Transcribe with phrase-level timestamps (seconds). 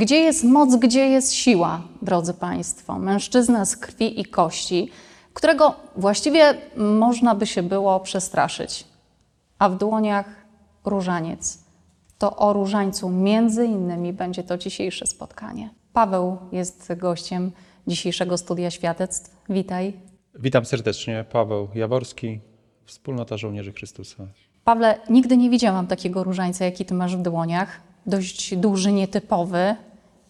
[0.00, 2.98] Gdzie jest moc, gdzie jest siła, drodzy Państwo?
[2.98, 4.90] Mężczyzna z krwi i kości,
[5.34, 8.84] którego właściwie można by się było przestraszyć,
[9.58, 10.26] a w dłoniach
[10.84, 11.58] różaniec.
[12.18, 15.70] To o różańcu między innymi będzie to dzisiejsze spotkanie.
[15.92, 17.52] Paweł jest gościem
[17.86, 19.36] dzisiejszego studia świadectw.
[19.48, 19.92] Witaj.
[20.34, 22.40] Witam serdecznie, Paweł Jaworski,
[22.84, 24.26] Wspólnota Żołnierzy Chrystusa.
[24.64, 27.80] Pawle, nigdy nie widziałam takiego różańca, jaki ty masz w dłoniach.
[28.06, 29.76] Dość duży, nietypowy.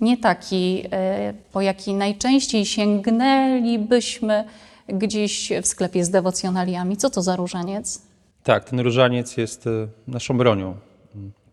[0.01, 4.45] Nie taki, e, po jaki najczęściej sięgnęlibyśmy
[4.89, 6.97] gdzieś w sklepie z dewocjonaliami.
[6.97, 8.03] Co to za różaniec?
[8.43, 9.71] Tak, ten różaniec jest e,
[10.07, 10.75] naszą bronią.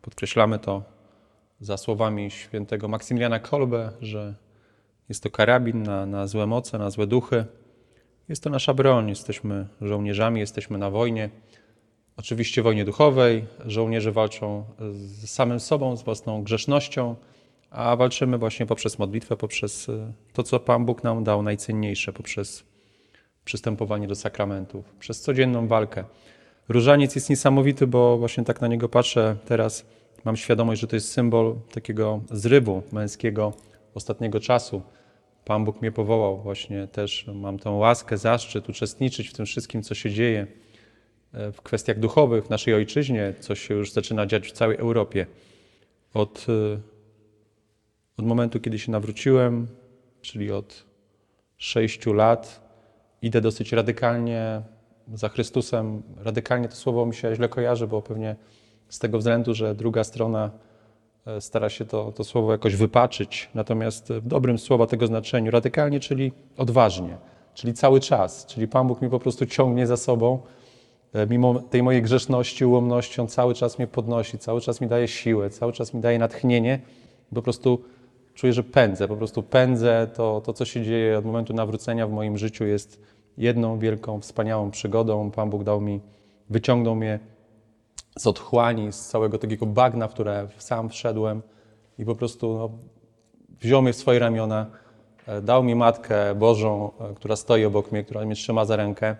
[0.02, 0.84] Podkreślamy to
[1.62, 4.34] za słowami świętego Maksymiliana Kolbe, że
[5.10, 7.46] jest to karabin na, na złe moce, na złe duchy.
[8.30, 9.10] Jest to nasza broń.
[9.10, 11.30] Jesteśmy żołnierzami, jesteśmy na wojnie.
[12.18, 13.46] Oczywiście wojnie duchowej.
[13.66, 17.16] Żołnierze walczą z samym sobą, z własną grzesznością,
[17.78, 22.64] a walczymy właśnie poprzez modlitwę, poprzez e, to, co Pan Bóg nam dał najcenniejsze, poprzez
[23.46, 26.04] przystępowanie do sakramentów, przez codzienną walkę.
[26.70, 29.86] Różaniec jest niesamowity, bo właśnie tak na niego patrzę teraz.
[30.26, 33.54] Mam świadomość, że to jest symbol takiego zrywu męskiego
[33.94, 34.82] ostatniego czasu.
[35.46, 37.30] Pan Bóg mnie powołał właśnie też.
[37.34, 40.48] Mam tą łaskę, zaszczyt uczestniczyć w tym wszystkim, co się dzieje
[41.34, 45.26] e, w kwestiach duchowych w naszej ojczyźnie, co się już zaczyna dziać w całej Europie.
[46.14, 46.97] Od, e,
[48.18, 49.68] od momentu, kiedy się nawróciłem,
[50.22, 50.86] czyli od
[51.58, 52.62] sześciu lat,
[53.22, 54.62] idę dosyć radykalnie
[55.14, 56.04] za Chrystusem.
[56.18, 58.36] Radykalnie to słowo mi się źle kojarzy, bo pewnie
[58.90, 60.52] z tego względu, że druga strona
[61.26, 63.50] e, stara się to, to słowo jakoś wypaczyć.
[63.54, 67.18] Natomiast w dobrym słowa tego znaczeniu radykalnie, czyli odważnie,
[67.54, 68.46] czyli cały czas.
[68.46, 70.40] Czyli Pan Bóg mi po prostu ciągnie za sobą.
[71.14, 75.08] E, Mimo tej mojej grzeszności, ułomności, On cały czas mnie podnosi, cały czas mi daje
[75.08, 76.80] siłę, cały czas mi daje natchnienie.
[77.36, 77.84] Po prostu
[78.38, 80.08] czuję, że pędzę, po prostu pędzę.
[80.14, 83.02] To, to, co się dzieje od momentu nawrócenia w moim życiu jest
[83.38, 85.32] jedną wielką, wspaniałą przygodą.
[85.32, 86.00] Pan Bóg dał mi,
[86.50, 87.20] wyciągnął mnie
[88.18, 91.42] z otchłani, z całego takiego bagna, w które sam wszedłem
[92.00, 92.70] i po prostu no,
[93.62, 94.66] wziął mnie w swoje ramiona,
[95.28, 99.16] e, dał mi Matkę Bożą, e, która stoi obok mnie, która mnie trzyma za rękę,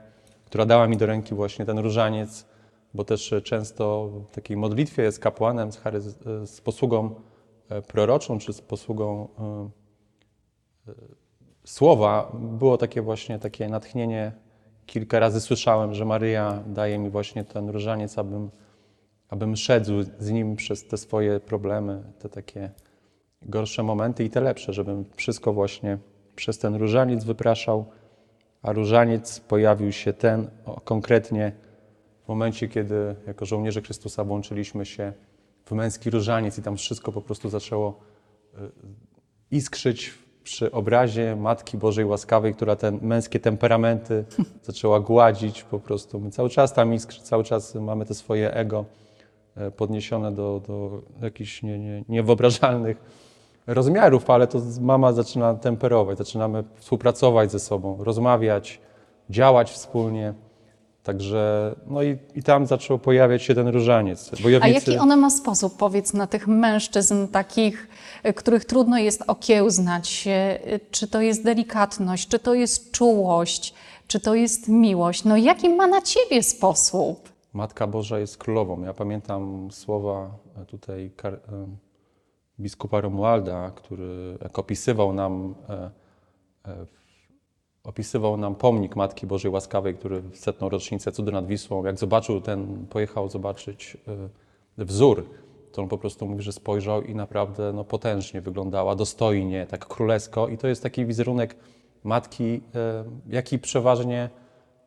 [0.46, 2.46] która dała mi do ręki właśnie ten różaniec,
[2.94, 5.80] bo też e, często w takiej modlitwie z kapłanem, z,
[6.50, 7.16] z posługą
[7.88, 9.28] proroczą, czy z posługą
[10.88, 10.96] e, e,
[11.64, 14.32] słowa, było takie właśnie takie natchnienie.
[14.86, 18.50] Kilka razy słyszałem, że Maryja daje mi właśnie ten różaniec, abym,
[19.30, 22.72] abym szedł z nim przez te swoje problemy, te takie
[23.42, 25.98] gorsze momenty i te lepsze, żebym wszystko właśnie
[26.36, 27.86] przez ten różaniec wypraszał.
[28.62, 31.52] A różaniec pojawił się ten o, konkretnie
[32.26, 35.14] w momencie, kiedy jako żołnierze Chrystusa włączyliśmy się
[35.68, 38.00] w męski różaniec i tam wszystko po prostu zaczęło
[38.54, 38.58] y,
[39.52, 40.14] iskrzyć
[40.44, 44.26] przy obrazie Matki Bożej Łaskawej, która te męskie temperamenty
[44.68, 46.20] zaczęła gładzić po prostu.
[46.20, 48.86] My cały czas tam iskrzy, cały czas mamy te swoje ego
[49.56, 52.98] e, podniesione do, do jakichś nie, nie, niewyobrażalnych
[53.68, 58.82] rozmiarów, ale to mama zaczyna temperować, zaczynamy współpracować ze sobą, rozmawiać,
[59.30, 60.34] działać wspólnie.
[61.08, 64.32] Także, no i, i tam zaczął pojawiać się ten różaniec.
[64.34, 64.92] A Bojownicy...
[64.92, 67.88] jaki on ma sposób, powiedz, na tych mężczyzn takich,
[68.26, 70.28] y, których trudno jest okiełznać?
[70.68, 73.74] Y, Czy to jest delikatność, czy to jest czułość,
[74.08, 75.24] czy to jest miłość?
[75.24, 77.30] No jaki ma na ciebie sposób?
[77.54, 78.84] Matka Boża jest królową.
[78.84, 80.32] Ja pamiętam słowa
[80.62, 81.38] e, tutaj e,
[82.60, 85.92] biskupa Romualda, który jak opisywał nam, e,
[86.66, 86.86] e,
[87.88, 92.42] opisywał nam pomnik Matki Bożej Łaskawej, który w setną rocznicę cudu nad Wisłą, jak zobaczył
[92.42, 93.98] ten, pojechał zobaczyć
[94.78, 95.26] e, wzór,
[95.72, 100.48] to on po prostu mówi, że spojrzał i naprawdę no, potężnie wyglądała, dostojnie, tak królewsko
[100.48, 101.56] i to jest taki wizerunek
[102.04, 104.30] matki, e, jaki przeważnie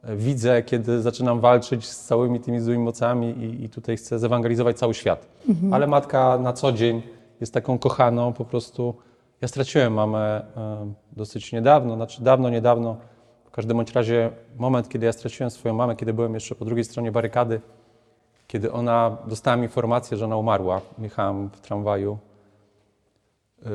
[0.03, 4.79] e, widzę, kiedy zaczynam walczyć z całymi tymi złymi mocami i, i tutaj chcę zewangelizować
[4.79, 5.26] cały świat.
[5.73, 7.03] Ale matka na co dzień
[7.41, 8.94] jest taką kochaną, po prostu.
[9.40, 12.96] Ja straciłem mamę e, dosyć niedawno, znaczy dawno, niedawno.
[13.44, 16.84] W każdym bądź razie moment, kiedy ja straciłem swoją mamę, kiedy byłem jeszcze po drugiej
[16.84, 17.60] stronie barykady,
[18.46, 20.81] kiedy ona, dostałem informację, że ona umarła.
[20.98, 22.19] Jechałem w tramwaju.
[23.62, 23.66] Y,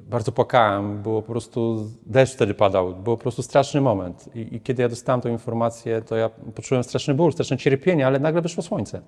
[0.00, 4.36] Bardzo płakałem, było po prostu, deszcz wtedy padał, było po prostu straszny moment.
[4.36, 8.18] I, I kiedy ja dostałem tę informację, to ja poczułem straszny ból, straszne cierpienie, ale
[8.18, 9.02] nagle wyszło słońce.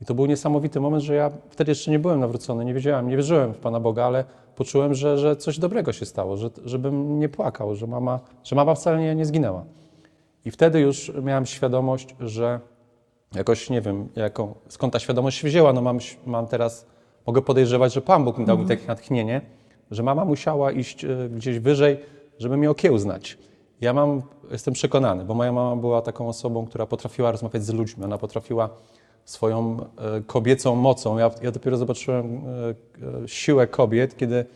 [0.00, 3.16] I to był niesamowity moment, że ja wtedy jeszcze nie byłem nawrócony, nie wiedziałem, nie
[3.16, 4.24] wierzyłem w Pana Boga, ale
[4.56, 8.74] poczułem, że, że coś dobrego się stało, że, żebym nie płakał, że mama, że mama
[8.74, 9.64] wcale nie, nie zginęła.
[10.44, 12.60] I wtedy już miałem świadomość, że
[13.34, 15.72] jakoś nie wiem, jaką, skąd ta świadomość się wzięła.
[15.72, 16.86] No mam, mam teraz,
[17.26, 19.40] mogę podejrzewać, że Pan Bóg mi dał mi takie natchnienie,
[19.90, 21.98] że mama musiała iść e, gdzieś wyżej,
[22.38, 23.38] żeby mnie okiełznać.
[23.80, 28.04] Ja mam, jestem przekonany, bo moja mama była taką osobą, która potrafiła rozmawiać z ludźmi,
[28.04, 28.68] ona potrafiła
[29.24, 31.18] swoją e, kobiecą mocą.
[31.18, 32.40] Ja, ja dopiero zobaczyłem e,
[33.24, 34.46] e, siłę kobiet, kiedy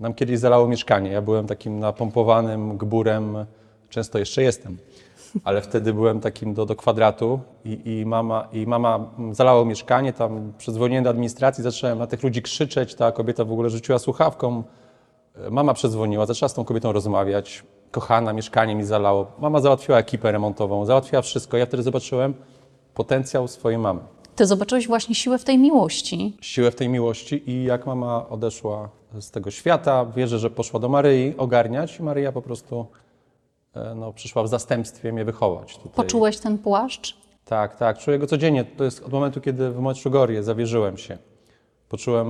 [0.00, 1.10] nam kiedyś zalało mieszkanie.
[1.10, 3.46] Ja byłem takim napompowanym gburem,
[3.88, 4.78] często jeszcze jestem,
[5.44, 10.52] ale wtedy byłem takim do, do kwadratu i, i, mama, i mama zalało mieszkanie, tam
[10.58, 14.62] przedzwoniłem do administracji, zacząłem na tych ludzi krzyczeć, ta kobieta w ogóle rzuciła słuchawką,
[15.50, 20.84] mama przedzwoniła, zaczęła z tą kobietą rozmawiać, kochana, mieszkanie mi zalało, mama załatwiła ekipę remontową,
[20.84, 22.34] załatwiła wszystko, ja wtedy zobaczyłem
[23.00, 24.00] potencjał swojej mamy
[24.36, 26.36] Ty zobaczyłeś właśnie siłę w tej miłości.
[26.40, 28.88] siłę w tej miłości i jak mama odeszła
[29.20, 32.86] z tego świata, wierzę, że poszła do Maryi ogarniać i Maryja po prostu
[33.74, 35.76] e, no, przyszła w zastępstwie mnie wychować.
[35.76, 35.92] Tutaj.
[35.94, 37.16] Poczułeś ten płaszcz?
[37.44, 38.64] Tak, tak, czuję go codziennie.
[38.64, 41.18] To jest od momentu, kiedy w Meczugorje zawierzyłem się.
[41.88, 42.28] Poczułem,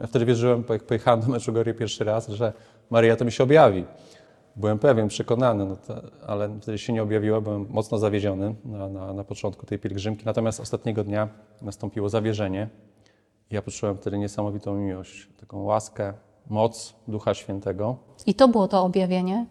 [0.00, 2.52] ja wtedy wierzyłem, jak pojechałem do Meczugorje pierwszy raz, że
[2.90, 3.84] Maryja to mi się objawi.
[4.58, 5.94] Byłem pewien, przekonany, no to,
[6.26, 10.24] ale wtedy się nie objawiła, byłem mocno zawiedziony na, na, na początku tej pielgrzymki.
[10.26, 11.28] Natomiast ostatniego dnia
[11.62, 12.68] nastąpiło zawierzenie.
[13.50, 16.12] Ja poczułem wtedy niesamowitą miłość, taką łaskę,
[16.50, 17.96] moc Ducha Świętego.
[18.26, 19.46] I to było to objawienie?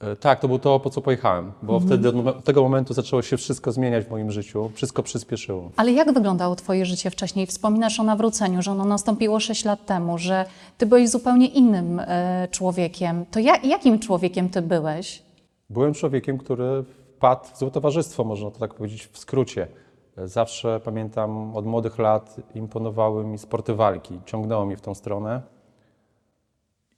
[0.00, 3.36] E, Tak, to było to, po co pojechałem, bo wtedy od, tego momentu zaczęło się
[3.36, 5.70] wszystko zmieniać w moim życiu, wszystko przyspieszyło.
[5.76, 7.46] Ale jak wyglądało Twoje życie wcześniej?
[7.46, 10.44] Wspominasz o nawróceniu, że ono nastąpiło 6 lat temu, że
[10.78, 13.26] Ty byłeś zupełnie innym e, człowiekiem.
[13.30, 15.22] To ja, jakim człowiekiem Ty byłeś?
[15.70, 16.84] Byłem człowiekiem, który
[17.16, 19.68] wpadł w złe towarzystwo, można to tak powiedzieć w skrócie.
[20.16, 25.42] E, Zawsze pamiętam od młodych lat imponowały mi sporty walki, ciągnęło mnie w tą stronę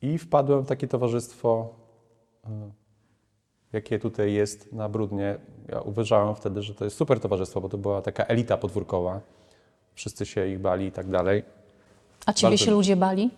[0.02, 1.68] i wpadłem w takie towarzystwo,
[3.72, 5.36] jakie tutaj jest na Brudnie.
[5.68, 9.20] Ja uważałem wtedy, że to jest super towarzystwo, bo to była taka elita podwórkowa.
[9.94, 11.42] Wszyscy się ich bali i tak dalej.
[12.26, 13.30] A Ciebie Bardzo- się ludzie bali?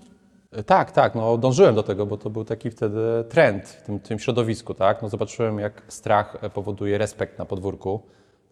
[0.53, 4.01] E, Tak, tak, no dążyłem do tego, bo to był taki wtedy trend w tym,
[4.01, 5.03] tym środowisku, tak?
[5.03, 8.01] No zobaczyłem, jak strach e, powoduje respekt na podwórku.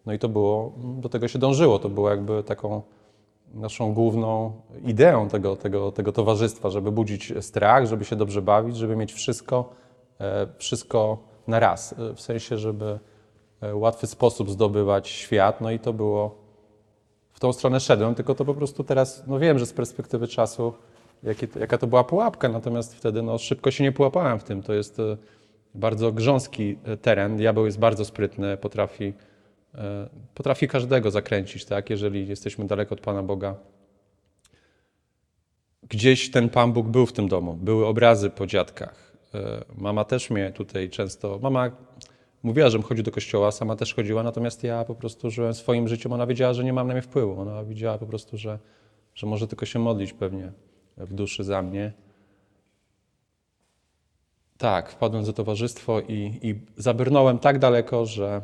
[0.05, 2.81] No i to było, mm, do tego się dążyło, to było jakby taką
[3.53, 4.53] naszą główną
[4.85, 9.69] ideą tego, tego, tego towarzystwa, żeby budzić strach, żeby się dobrze bawić, żeby mieć wszystko,
[10.19, 11.17] e, wszystko
[11.47, 12.99] na raz, e, w sensie, żeby
[13.61, 16.43] e, łatwy sposób zdobywać świat, no i to było
[17.33, 20.73] w tą stronę szedłem, tylko to po prostu teraz, no wiem, że z perspektywy czasu,
[21.59, 24.63] jaka to była pułapka, natomiast wtedy no, szybko się nie połapałem w tym.
[24.63, 25.17] To jest e,
[25.75, 29.13] bardzo grząski teren, diabeł jest bardzo sprytny, potrafi,
[30.33, 33.55] potrafi każdego zakręcić, tak, jeżeli jesteśmy daleko od Pana Boga.
[35.89, 39.12] Gdzieś ten Pan Bóg był w tym domu, były obrazy po dziadkach.
[39.35, 41.71] E, Mama też mnie tutaj często, mama
[42.43, 46.13] mówiła, żebym chodził do kościoła, sama też chodziła, natomiast ja po prostu żyłem swoim życiem.
[46.13, 47.41] Ona wiedziała, że nie mam na mnie wpływu.
[47.41, 48.59] Ona widziała po prostu, że,
[49.15, 50.51] że może tylko się modlić pewnie
[50.97, 51.93] w duszy za mnie.
[54.57, 58.41] Tak, wpadłem za towarzystwo i, i zabrnąłem tak daleko, że,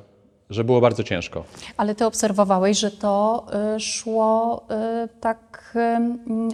[0.49, 1.43] że było bardzo ciężko.
[1.77, 4.63] Ale Ty obserwowałeś, że to y, szło
[5.05, 5.49] y, tak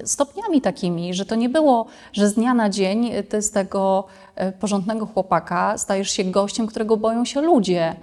[0.04, 4.06] stopniami takimi, że to nie było, że z dnia na dzień Ty z tego
[4.42, 7.96] y, porządnego chłopaka stajesz się gościem, którego boją się ludzie,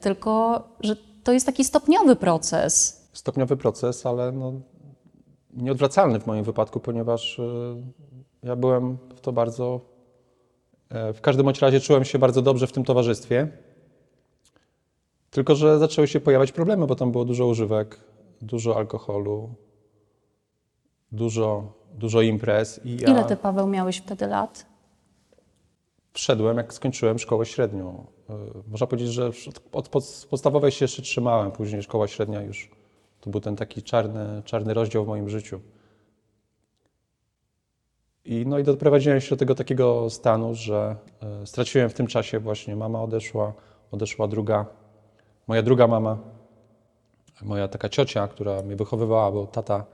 [0.00, 3.02] tylko że to jest taki stopniowy proces.
[3.12, 4.52] Stopniowy proces, ale no,
[5.54, 7.40] nieodwracalny w moim wypadku, ponieważ
[8.42, 9.80] ja byłem w to bardzo.
[10.90, 13.48] e, W każdym bądź razie czułem się bardzo dobrze w tym towarzystwie.
[15.32, 18.00] Tylko, że zaczęły się pojawiać problemy, bo tam było dużo używek,
[18.42, 19.54] dużo alkoholu,
[21.12, 22.80] dużo, dużo imprez.
[22.84, 24.66] I ja Ile Ty, Paweł, miałeś wtedy lat?
[26.12, 28.06] wszedłem, jak skończyłem szkołę średnią.
[28.30, 28.34] Y,
[28.70, 29.34] Można powiedzieć, że od,
[29.72, 32.70] od pod- podstawowej się jeszcze trzymałem, później szkoła średnia już.
[33.20, 35.60] To był ten taki czarny, czarny rozdział w moim życiu.
[38.24, 40.96] I, no i doprowadziłem się do tego takiego stanu, że
[41.42, 43.52] y, straciłem w tym czasie właśnie, mama odeszła,
[43.90, 44.66] odeszła druga,
[45.52, 46.18] moja druga mama,
[47.42, 49.84] moja taka ciocia, która mnie wychowywała, bo tata,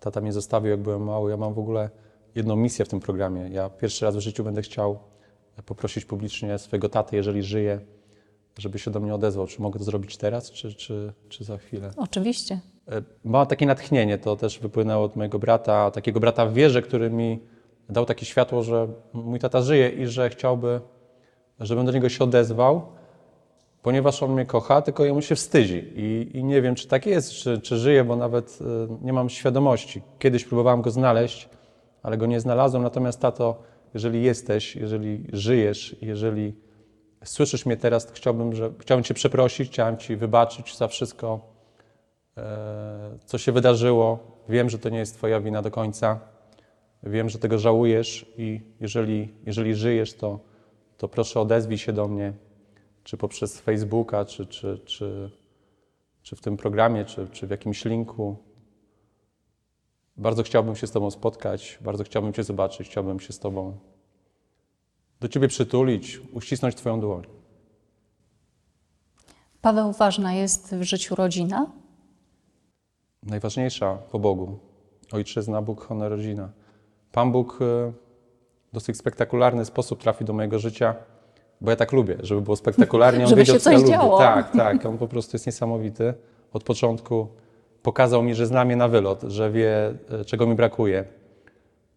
[0.00, 1.30] tata mnie zostawił, jak byłem mały.
[1.30, 1.90] Ja mam w ogóle
[2.34, 3.48] jedną misję w tym programie.
[3.48, 4.98] Ja pierwszy raz w życiu będę chciał
[5.66, 7.80] poprosić publicznie swojego tatę, jeżeli żyje,
[8.58, 9.46] żeby się do mnie odezwał.
[9.46, 11.90] Czy mogę to zrobić teraz, czy, czy, czy za chwilę?
[11.96, 12.60] Oczywiście.
[12.88, 17.10] E, Mam takie natchnienie, to też wypłynęło od mojego brata, takiego brata w wierze, który
[17.10, 17.40] mi
[17.88, 20.80] dał takie światło, że mój tata żyje i że chciałby,
[21.60, 22.97] żebym do niego się odezwał,
[23.88, 25.92] ponieważ on mnie kocha, tylko jemu się wstydzi.
[25.96, 29.28] I, i nie wiem, czy tak jest, czy, czy żyje, bo nawet e, nie mam
[29.28, 30.02] świadomości.
[30.18, 31.48] Kiedyś próbowałem go znaleźć,
[32.02, 32.82] ale go nie znalazłem.
[32.82, 33.62] Natomiast tato,
[33.94, 36.54] jeżeli jesteś, jeżeli żyjesz, jeżeli
[37.24, 41.40] słyszysz mnie teraz, chciałbym, że, chciałbym Cię przeprosić, chciałem Ci wybaczyć za wszystko,
[42.36, 44.18] e, co się wydarzyło.
[44.48, 46.20] Wiem, że to nie jest Twoja wina do końca.
[47.02, 50.40] Wiem, że tego żałujesz i jeżeli, jeżeli żyjesz, to,
[50.98, 52.32] to proszę odezwij się do mnie,
[53.08, 55.30] czy poprzez Facebooka, czy, czy, czy,
[56.22, 58.36] czy w tym programie, czy, czy w jakimś linku.
[60.16, 63.78] Bardzo chciałbym się z Tobą spotkać, bardzo chciałbym Cię zobaczyć, chciałbym się z Tobą
[65.20, 67.22] do Ciebie przytulić, uścisnąć Twoją dłoń.
[69.60, 71.72] Paweł, ważna jest w życiu rodzina?
[73.22, 74.58] Najważniejsza po Bogu.
[75.12, 76.52] Ojczyzna, Bóg, honor, rodzina.
[77.12, 77.92] Pan Bóg w
[78.72, 80.94] dosyć spektakularny sposób trafi do mojego życia,
[81.60, 83.24] bo ja tak lubię, żeby było spektakularnie.
[83.24, 83.96] On Żeby wiedział, się co ja coś lubię.
[83.98, 84.18] działo.
[84.18, 84.86] Tak, tak.
[84.86, 86.14] On po prostu jest niesamowity.
[86.52, 87.28] Od początku
[87.82, 91.04] pokazał mi, że zna mnie na wylot, że wie, e, czego mi brakuje.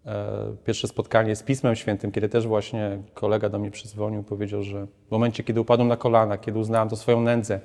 [0.05, 0.25] E,
[0.65, 5.11] Pierwsze spotkanie z Pismem Świętym, kiedy też właśnie kolega do mnie przyzwonił, powiedział, że w
[5.11, 7.59] momencie, kiedy upadłem na kolana, kiedy uznałem to swoją nędzę,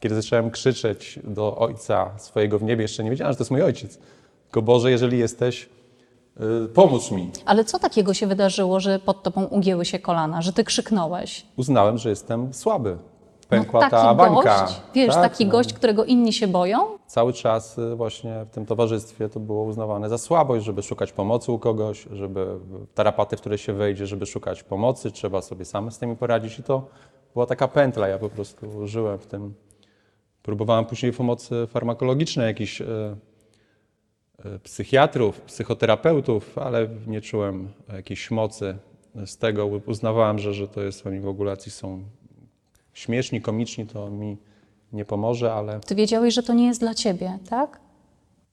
[0.00, 3.62] kiedy zacząłem krzyczeć do Ojca swojego w niebie, jeszcze nie wiedziałem, że to jest mój
[3.62, 3.98] Ojciec.
[4.44, 5.68] Tylko Boże, jeżeli jesteś,
[6.74, 7.30] pomóż mi.
[7.46, 11.46] Ale co takiego się wydarzyło, że pod tobą ugięły się kolana, że ty krzyknąłeś?
[11.56, 12.98] Uznałem, że jestem słaby.
[13.48, 14.60] Pękła no, ta bańka.
[14.60, 15.52] gość, wiesz, Tak, taki no.
[15.52, 16.78] gość, którego inni się boją?
[17.06, 21.52] Cały czas y, właśnie w tym towarzystwie to było uznawane za słabość, żeby szukać pomocy
[21.52, 22.46] u kogoś, żeby
[22.94, 26.62] tarapaty, w które się wejdzie, żeby szukać pomocy, trzeba sobie sam z tymi poradzić i
[26.62, 26.86] to
[27.32, 29.54] była taka pętla, ja po prostu żyłem w tym.
[30.42, 33.16] Próbowałem później pomocy farmakologicznej jakichś e, e,
[34.62, 38.78] psychiatrów, psychoterapeutów, ale nie czułem jakiejś mocy
[39.26, 39.66] z tego.
[39.66, 42.02] Uznawałem, że, że to jest, oni w ogóle są
[42.92, 44.36] śmieszni, komiczni, to mi
[44.92, 47.80] nie pomoże, ale Ty wiedziałeś, że to nie jest dla ciebie, tak?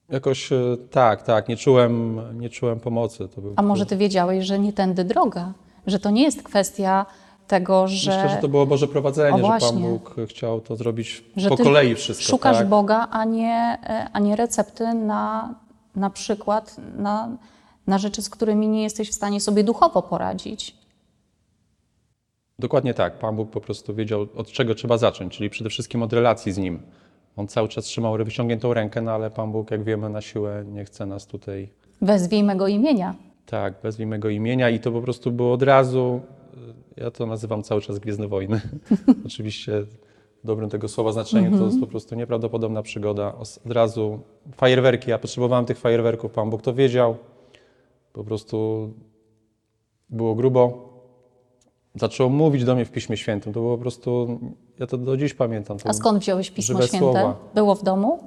[0.08, 3.28] Jakoś e, tak, tak, nie czułem, nie czułem pomocy.
[3.28, 5.52] To był, A może ty wiedziałeś, że nie tędy droga?
[5.86, 7.06] Że to nie jest kwestia
[7.46, 9.82] tego, że, Myślę, że to było Boże prowadzenie, O, że Pan.
[9.82, 12.26] Bóg chciał to zrobić że po kolei wszystko.
[12.26, 12.68] szukasz tak?
[12.68, 15.54] Boga, a nie, e, a nie recepty na,
[15.96, 17.36] na przykład na,
[17.86, 20.76] na rzeczy, z którymi nie jesteś w stanie sobie duchowo poradzić.
[22.58, 23.18] Dokładnie tak.
[23.18, 26.58] Pan Bóg po prostu wiedział, od czego trzeba zacząć, czyli przede wszystkim od relacji z
[26.58, 26.82] Nim.
[27.36, 30.84] On cały czas trzymał wyciągniętą rękę, no ale Pan Bóg, jak wiemy, na siłę nie
[30.84, 31.68] chce nas tutaj,
[32.02, 33.14] Wezwij mego imienia.
[33.46, 36.20] tak, wezwij mego imienia i to po prostu było od razu,
[36.96, 38.60] ja to nazywam cały czas Gwiezdne Wojny.
[39.26, 39.84] Oczywiście
[40.44, 43.34] dobrym tego słowa znaczeniu to jest po prostu nieprawdopodobna przygoda.
[43.34, 44.20] Od razu
[44.56, 47.16] fajerwerki, ja potrzebowałem tych fajerwerków, Pan Bóg to wiedział.
[48.12, 48.88] Po prostu
[50.10, 50.92] było grubo.
[51.94, 53.52] Zaczął mówić do mnie w Piśmie Świętym.
[53.52, 54.40] To było po prostu,
[54.78, 55.76] ja to do dziś pamiętam.
[55.84, 56.98] A skąd wziąłeś Pismo Święte?
[56.98, 57.36] słowa.
[57.54, 58.18] Było w domu?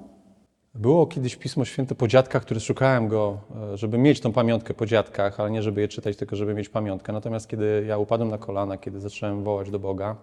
[0.75, 3.38] Było kiedyś Pismo Święte po dziadkach, które szukałem go,
[3.74, 6.69] e, żeby mieć tą pamiątkę po dziadkach, ale nie żeby je czytać, tylko żeby mieć
[6.69, 7.13] pamiątkę.
[7.13, 10.15] Natomiast kiedy ja upadłem na kolana, kiedy zacząłem wołać do Boga,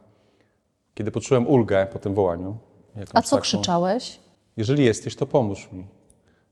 [0.95, 2.59] kiedy poczułem ulgę po tym wołaniu.
[3.15, 4.21] A co taką, krzyczałeś?
[4.57, 5.87] Jeżeli jesteś, to pomóż mi.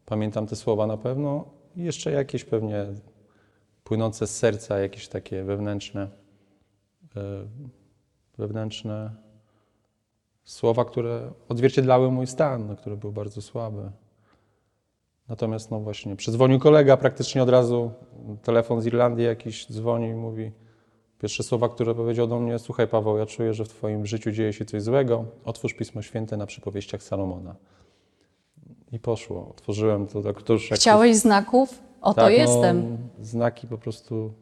[0.06, 1.44] Pamiętam te słowa na pewno
[1.76, 2.87] i jeszcze jakieś pewnie
[3.85, 6.09] płynące z serca, jakieś takie wewnętrzne,
[7.16, 7.20] e,
[8.38, 9.11] wewnętrzne
[10.44, 13.90] słowa, które odzwierciedlały mój stan, no, który był bardzo słaby.
[15.28, 17.90] Natomiast no właśnie, przydzwonił kolega praktycznie od razu,
[18.42, 20.52] telefon z Irlandii jakiś dzwoni i mówi,
[21.21, 24.53] pierwsze słowa, które powiedział do mnie, słuchaj Paweł, ja czuję, że w twoim życiu dzieje
[24.53, 27.55] się coś złego, otwórz Pismo Święte na przypowieściach Salomona.
[28.93, 29.49] I poszło.
[29.50, 31.79] Otworzyłem to, tak, to już Chciałeś znaków?
[32.00, 32.91] Oto tak, jestem.
[32.91, 34.33] No, znaki po prostu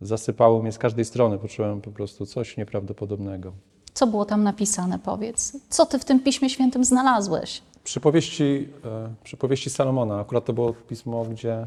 [0.00, 1.38] zasypały mnie z każdej strony.
[1.38, 3.52] Poczułem po prostu coś nieprawdopodobnego.
[3.94, 5.56] Co było tam napisane, powiedz?
[5.68, 7.62] Co ty w tym Piśmie Świętym znalazłeś?
[7.84, 10.20] Przypowieści, e, przypowieści Salomona.
[10.20, 11.66] Akurat to było pismo, gdzie e,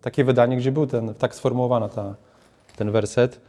[0.00, 2.14] takie wydanie, gdzie był ten, tak sformułowana ta,
[2.76, 3.40] ten werset.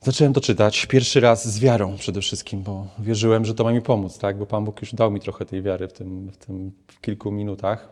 [0.00, 3.82] Zacząłem to czytać pierwszy raz z wiarą przede wszystkim, bo wierzyłem, że to ma mi
[3.82, 4.38] pomóc, tak?
[4.38, 7.30] Bo Pan Bóg już dał mi trochę tej wiary w tym, w tym w kilku
[7.30, 7.88] minutach.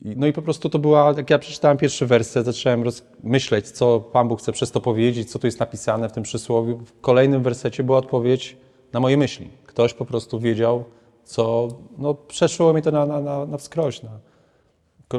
[0.00, 2.84] No i po prostu to była, jak ja przeczytałem pierwszy werset, zacząłem
[3.22, 6.78] myśleć, co Pan Bóg chce przez to powiedzieć, co tu jest napisane w tym przysłowiu.
[6.78, 8.56] W kolejnym wersecie była odpowiedź
[8.92, 9.50] na moje myśli.
[9.66, 10.84] Ktoś po prostu wiedział,
[11.24, 14.02] co, no przeszło mi to na, na, na, na wskroś.
[14.02, 14.10] Na.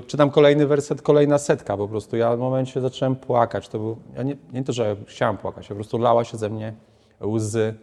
[0.07, 2.17] Czytam kolejny werset, kolejna setka po prostu.
[2.17, 3.69] Ja w momencie zacząłem płakać.
[3.69, 6.73] To był, ja nie, nie to, że chciałem płakać, po prostu lała się ze mnie
[7.21, 7.73] łzy.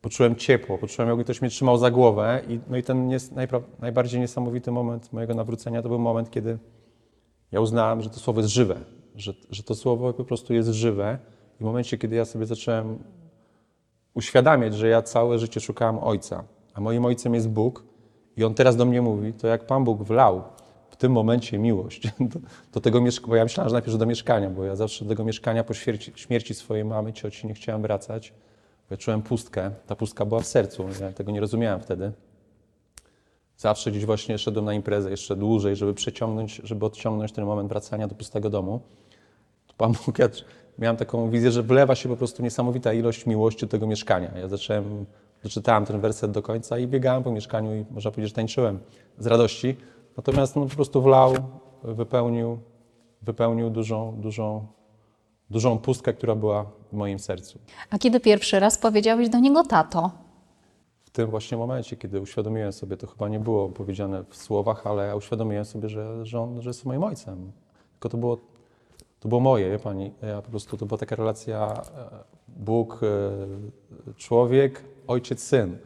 [0.00, 2.42] Poczułem ciepło, poczułem, jakby ktoś mnie trzymał za głowę.
[2.48, 3.10] I, no i ten
[3.78, 6.58] najbardziej niesamowity moment mojego nawrócenia to był moment, kiedy
[7.52, 8.76] ja uznałem, że to słowo jest żywe,
[9.16, 11.18] że, że to słowo po prostu jest żywe.
[11.60, 12.98] I w momencie, kiedy ja sobie zacząłem
[14.14, 17.84] uświadamiać, że ja całe życie szukałem Ojca, a moim Ojcem jest Bóg
[18.36, 20.42] i On teraz do mnie mówi, to jak Pan Bóg wlał
[20.94, 22.38] w tym momencie miłość do,
[22.72, 25.24] do tego mieszkania, bo ja myślałem, że najpierw do mieszkania, bo ja zawsze do tego
[25.24, 28.32] mieszkania po śmierci, śmierci swojej mamy, cioci nie chciałem wracać,
[28.90, 32.12] ja czułem pustkę, ta pustka była w sercu, ja tego nie rozumiałem wtedy.
[33.56, 38.08] zawsze gdzieś właśnie szedłem na imprezę jeszcze dłużej, żeby przeciągnąć, żeby odciągnąć ten moment wracania
[38.08, 38.80] do pustego domu.
[39.66, 40.28] To Pan Bóg, ja
[40.78, 44.30] miałem taką wizję, że wlewa się po prostu niesamowita ilość miłości do tego mieszkania.
[44.38, 45.06] Ja zacząłem,
[45.42, 48.78] doczytałem ten werset do końca i biegałem po mieszkaniu i można powiedzieć, że tańczyłem
[49.18, 49.76] z radości.
[50.16, 51.34] Natomiast no, po prostu wlał,
[51.82, 52.58] wypełnił,
[53.22, 54.66] wypełnił dużą, dużą,
[55.50, 57.58] dużą pustkę, która była w moim sercu.
[57.90, 60.10] A kiedy pierwszy raz powiedziałeś do niego tato?
[61.04, 65.06] w tym właśnie momencie, kiedy uświadomiłem sobie, to chyba nie było powiedziane w słowach, ale
[65.06, 67.52] ja uświadomiłem sobie, że, że on że jest moim ojcem.
[67.92, 68.38] Tylko to było,
[69.20, 70.12] to było moje, wie pani.
[70.22, 72.10] Ja po prostu, to była taka relacja e,
[72.48, 75.78] Bóg, e, człowiek, ojciec, syn.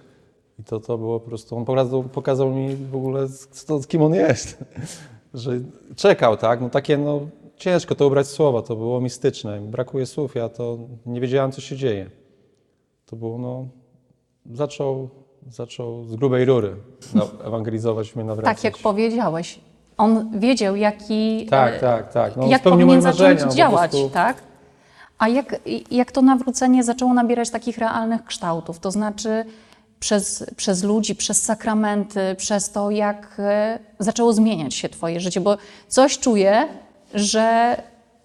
[0.59, 4.15] I to, to było po prostu, on pokazał, pokazał mi w ogóle, z, kim on
[4.15, 4.65] jest.
[5.35, 5.53] że
[5.97, 6.61] czekał, tak?
[6.61, 7.21] No takie, no
[7.57, 9.61] ciężko to ubrać słowa, to było mistyczne.
[9.61, 12.11] Brakuje słów, ja to nie wiedziałem, co się dzieje.
[13.07, 13.67] To było, no,
[14.53, 15.09] zaczął,
[15.51, 16.77] zaczął z grubej rury
[17.15, 18.57] no, ewangelizować mnie nawracać.
[18.57, 19.61] Tak jak powiedziałeś.
[19.99, 22.37] On wiedział, jaki, Tak, e, tak, tak.
[22.37, 24.37] No, jak powinien zacząć marzenia, działać, prostu- tak?
[25.19, 25.61] A jak,
[25.91, 28.79] jak to nawrócenie zaczęło nabierać takich realnych kształtów?
[28.79, 29.45] To znaczy
[30.01, 35.57] przez, przez ludzi, przez sakramenty, przez to, jak e, zaczęło zmieniać się Twoje życie, bo
[35.89, 36.69] coś czuję,
[37.15, 37.77] że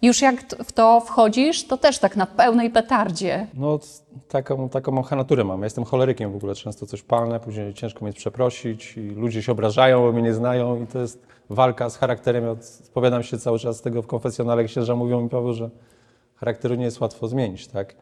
[0.02, 3.48] już jak w to wchodzisz, to też tak na pełnej petardzie.
[3.54, 3.80] No,
[4.28, 5.60] taką, taką mam naturę mam.
[5.60, 9.52] Ja jestem cholerykiem w ogóle, często coś palnę, później ciężko mnie przeprosić i ludzie się
[9.52, 12.46] obrażają, bo mnie nie znają i to jest walka z charakterem.
[12.46, 14.64] Ja spowiadam się cały czas z tego w konfesjonale.
[14.64, 15.70] Księża mówią mi, Paweł, że
[16.36, 17.96] charakteru nie jest łatwo zmienić, tak?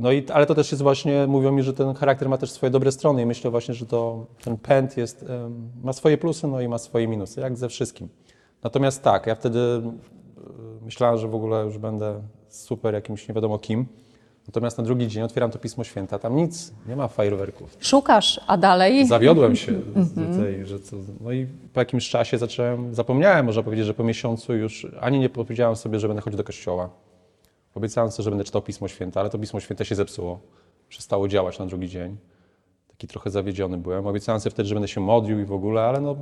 [0.00, 2.70] No i, ale to też jest właśnie, mówią mi, że ten charakter ma też swoje
[2.70, 5.24] dobre strony i myślę właśnie, że to, ten pęd jest,
[5.82, 8.08] ma swoje plusy, no i ma swoje minusy, jak ze wszystkim.
[8.62, 9.82] Natomiast tak, ja wtedy
[10.84, 13.86] myślałem, że w ogóle już będę super jakimś nie wiadomo kim.
[14.46, 17.76] Natomiast na drugi dzień otwieram to Pismo Święte, a tam nic, nie ma fajerwerków.
[17.80, 19.72] Szukasz, a dalej Zawiodłem się
[20.06, 24.04] z tej, że to, no i po jakimś czasie zacząłem, zapomniałem, można powiedzieć, że po
[24.04, 26.90] miesiącu już ani nie powiedziałem sobie, że będę chodził do kościoła.
[27.76, 30.40] Obiecałem sobie, że będę czytał Pismo Święte, ale to Pismo Święte się zepsuło.
[30.88, 32.16] Przestało działać na drugi dzień.
[32.88, 34.06] Taki trochę zawiedziony byłem.
[34.06, 36.16] Obiecałem sobie wtedy, że będę się modlił i w ogóle, ale no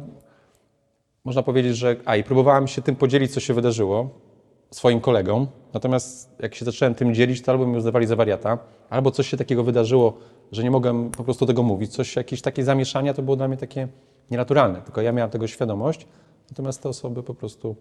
[1.24, 4.10] można powiedzieć, że a i próbowałem się tym podzielić, co się wydarzyło
[4.70, 5.46] swoim kolegom.
[5.74, 8.58] Natomiast jak się zacząłem tym dzielić, to albo mnie uznawali za wariata,
[8.90, 10.14] albo coś się takiego wydarzyło,
[10.52, 11.92] że nie mogłem po prostu tego mówić.
[11.92, 13.88] Coś, jakieś takie zamieszania to było dla mnie takie
[14.30, 14.82] nienaturalne.
[14.82, 16.06] Tylko ja miałem tego świadomość,
[16.50, 17.76] natomiast te osoby po prostu,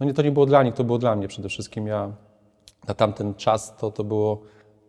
[0.00, 1.86] no nie, to nie było dla nich, to było dla mnie przede wszystkim.
[1.86, 2.12] Ja
[2.88, 4.40] na tamten czas to, to, było,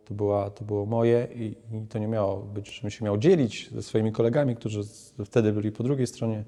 [0.04, 1.44] to, była, to było moje i,
[1.76, 5.52] i to nie miało być, żebym się miał dzielić ze swoimi kolegami, którzy z- wtedy
[5.52, 6.44] byli po drugiej stronie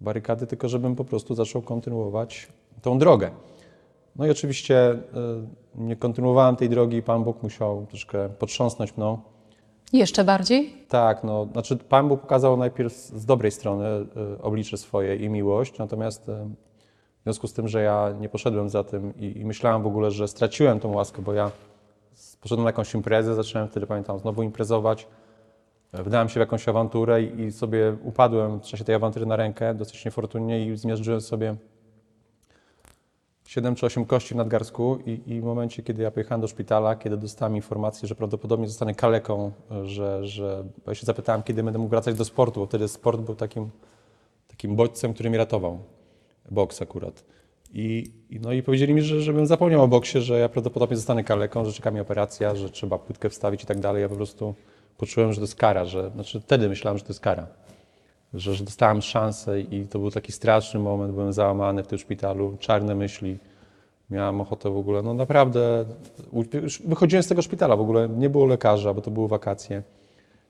[0.00, 2.48] barykady, tylko żebym po prostu zaczął kontynuować
[2.82, 3.30] tą drogę.
[4.16, 4.98] No i oczywiście y,
[5.74, 9.18] nie kontynuowałem tej drogi, Pan Bóg musiał troszkę potrząsnąć mną.
[9.92, 10.72] jeszcze bardziej?
[10.88, 13.84] Tak, no, znaczy Pan Bóg pokazał najpierw z dobrej strony
[14.38, 16.32] y, oblicze swoje i miłość, natomiast y,
[17.26, 20.10] w związku z tym, że ja nie poszedłem za tym i, i myślałem w ogóle,
[20.10, 21.50] że straciłem tą łaskę, bo ja
[22.40, 25.06] poszedłem na jakąś imprezę, zacząłem wtedy, pamiętam, znowu imprezować,
[25.92, 30.04] wdałem się w jakąś awanturę i, sobie upadłem w czasie tej awantury na rękę, dosyć
[30.04, 31.56] niefortunnie i zmiażdżyłem sobie
[33.46, 36.96] 7 czy 8 kości w nadgarsku i, i w momencie, kiedy ja pojechałem do szpitala,
[36.96, 39.52] kiedy dostałem informację, że prawdopodobnie zostanę kaleką,
[39.84, 43.20] że, że bo ja się zapytałem, kiedy będę mógł wracać do sportu, bo wtedy sport
[43.20, 43.70] był takim,
[44.48, 45.78] takim bodźcem, który mnie ratował.
[46.50, 47.24] Boks akurat.
[47.72, 51.64] I, no i powiedzieli mi, że żebym zapomniał o boksie, że ja prawdopodobnie zostanę kaleką,
[51.64, 54.02] że czeka mnie operacja, że trzeba płytkę wstawić i tak dalej.
[54.02, 54.54] Ja po prostu
[54.98, 57.46] poczułem, że to jest kara, że, znaczy wtedy myślałem, że to jest kara
[58.34, 62.56] że, że dostałem szansę i to był taki straszny moment, byłem załamany w tym szpitalu,
[62.60, 63.38] czarne myśli.
[64.10, 65.84] Miałem ochotę w ogóle, no naprawdę,
[66.62, 69.82] już wychodziłem z tego szpitala w ogóle, nie było lekarza, bo to były wakacje,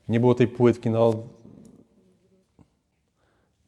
[0.08, 1.12] nie było tej płytki, no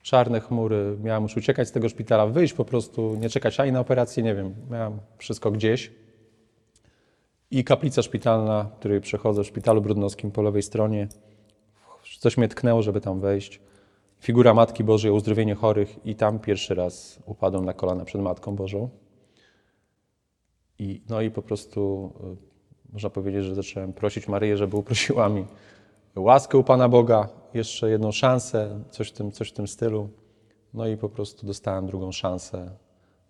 [0.08, 3.80] czarne chmury, miałem już uciekać z tego szpitala, wyjść po prostu, nie czekać ani na
[3.80, 5.92] operację, nie wiem, miałem wszystko gdzieś.
[7.50, 11.08] I kaplica szpitalna, której przechodzę w szpitalu brudnowskim po lewej stronie,
[12.18, 13.60] coś mnie tknęło, żeby tam wejść.
[14.20, 18.90] Figura Matki Bożej, uzdrowienie chorych i tam pierwszy raz upadłem na kolana przed Matką Bożą.
[20.78, 22.12] I, no i po prostu
[22.88, 25.44] y, można powiedzieć, że zacząłem prosić Maryję, żeby uprosiła mi
[26.16, 30.08] łaskę u Pana Boga, jeszcze jedną szansę, coś w tym, coś w tym stylu.
[30.74, 32.70] No i po prostu dostałem drugą szansę.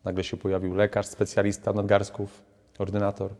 [0.05, 2.43] Nagle się pojawił lekarz, specjalista nadgarsków,
[2.79, 3.31] ordynator.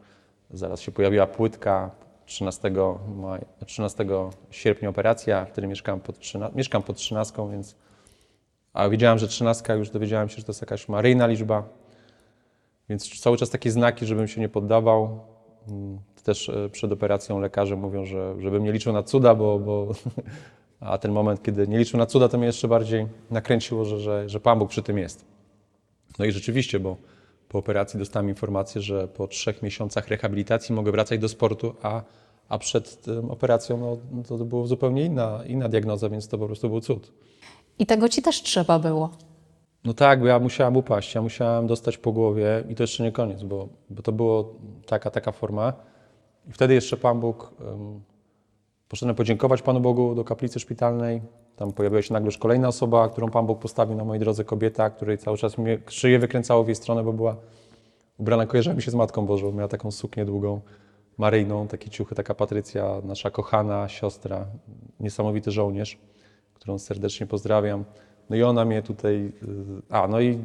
[0.51, 1.91] Zaraz się pojawiła płytka.
[2.27, 2.71] 13,
[3.17, 4.07] maj, 13
[4.51, 7.77] sierpnia operacja, wtedy mieszkam pod, 13, mieszkam pod 13, więc
[8.73, 11.69] a wiedziałem, że 13 już dowiedziałem się, że to jest jakaś maryjna liczba,
[12.89, 15.21] więc cały czas takie znaki, żebym się nie poddawał.
[16.29, 19.89] Też e, przed operacją lekarze mówią, że żebym nie liczył na cuda, bo, bo
[20.81, 24.29] A ten moment, kiedy nie liczył na cuda, to mnie jeszcze bardziej nakręciło, że, że,
[24.29, 25.25] że Pan Bóg przy tym jest.
[26.19, 26.97] No i rzeczywiście, bo
[27.49, 32.03] po operacji dostałem informację, że po trzech miesiącach rehabilitacji mogę wracać do sportu, a,
[32.49, 36.81] a przed operacją no, to była zupełnie inna, inna diagnoza, więc to po prostu był
[36.81, 37.13] cud.
[37.79, 39.11] I tego ci też trzeba było.
[39.85, 43.13] No tak, bo ja musiałem upaść, ja musiałem dostać po głowie i to jeszcze nie
[43.13, 44.55] koniec, bo, bo to było
[44.87, 45.73] taka, taka forma.
[46.49, 48.01] I wtedy jeszcze Pan Bóg, um,
[48.89, 51.23] poszedłem podziękować Panu Bogu do kaplicy szpitalnej.
[51.57, 54.91] Tam pojawiła się nagle już kolejna osoba, którą Pan Bóg postawił na mojej drodze, kobieta,
[54.91, 57.37] której cały czas mnie szyję wykręcało w jej stronę, bo była
[58.19, 60.61] ubrana, kojarzyła mi się z Matką Bożą, miała taką suknię długą,
[61.19, 64.47] maryjną, takie ciuchy, taka Patrycja, nasza kochana siostra,
[65.01, 65.99] niesamowity żołnierz,
[66.55, 67.85] którą serdecznie pozdrawiam.
[68.31, 69.33] No i ona mnie tutaj, y,
[69.91, 70.39] a no i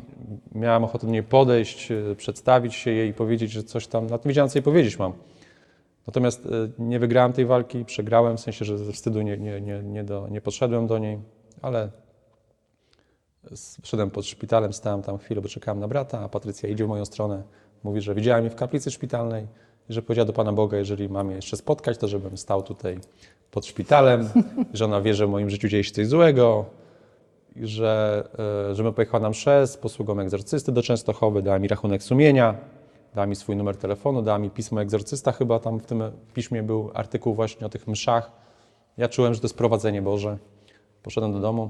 [0.55, 4.17] miałam ochotę do niej podejść, y, przedstawić się jej i powiedzieć, że coś tam, na
[4.17, 5.13] tym wiedziałam, co jej powiedzieć mam.
[6.07, 9.83] Natomiast y, nie wygrałem tej walki, przegrałem, w sensie, że ze wstydu nie, nie, nie,
[9.83, 11.19] nie, do, nie podszedłem do niej,
[11.61, 11.89] ale
[13.83, 17.05] szedłem pod szpitalem, stałem tam chwilę, bo czekałem na brata, a Patrycja idzie w moją
[17.05, 17.43] stronę,
[17.83, 19.47] mówi, że widziała mnie w kaplicy szpitalnej
[19.89, 22.99] i że powiedziała do Pana Boga, jeżeli mam je jeszcze spotkać, to żebym stał tutaj
[23.51, 24.29] pod szpitalem,
[24.73, 26.65] że ona wie, że w moim życiu dzieje się coś złego,
[27.61, 28.23] że,
[28.71, 32.55] e, żebym pojechał na mszę z posługą egzorcysty do Częstochowy, dała mi rachunek sumienia,
[33.15, 36.91] dała mi swój numer telefonu, dała mi pismo egzorcysta, chyba tam w tym piśmie był
[36.93, 38.32] artykuł właśnie o tych mszach.
[38.97, 40.38] Ja czułem, że to jest prowadzenie Boże.
[41.04, 41.69] Poszedłem do domu,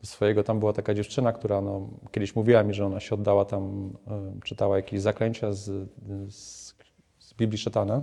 [0.00, 3.44] do swojego, tam była taka dziewczyna, która no, kiedyś mówiła mi, że ona się oddała
[3.44, 5.90] tam, e, czytała jakieś zaklęcia z,
[6.28, 6.74] z,
[7.18, 8.02] z Biblii Szatana.